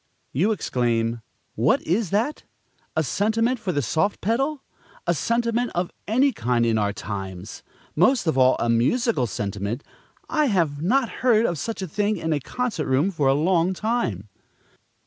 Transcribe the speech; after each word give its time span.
You 0.33 0.51
exclaim: 0.51 1.21
"What 1.53 1.79
is 1.83 2.09
that? 2.09 2.41
a 2.95 3.03
sentiment 3.03 3.59
for 3.59 3.71
the 3.71 3.83
soft 3.83 4.19
pedal! 4.19 4.63
a 5.05 5.13
sentiment 5.13 5.69
of 5.75 5.91
any 6.07 6.31
kind 6.31 6.65
in 6.65 6.79
our 6.79 6.91
times! 6.91 7.61
most 7.95 8.25
of 8.25 8.35
all, 8.35 8.55
a 8.57 8.67
musical 8.67 9.27
sentiment! 9.27 9.83
I 10.27 10.45
have 10.45 10.81
not 10.81 11.09
heard 11.21 11.45
of 11.45 11.59
such 11.59 11.83
a 11.83 11.87
thing 11.87 12.17
in 12.17 12.33
a 12.33 12.39
concert 12.39 12.87
room 12.87 13.11
for 13.11 13.27
a 13.27 13.35
long 13.35 13.75
time!" 13.75 14.27